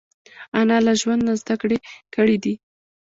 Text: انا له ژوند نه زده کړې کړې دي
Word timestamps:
انا 0.59 0.77
له 0.85 0.93
ژوند 1.01 1.21
نه 1.27 1.33
زده 1.41 1.55
کړې 1.61 1.77
کړې 2.13 2.35
دي 2.43 2.53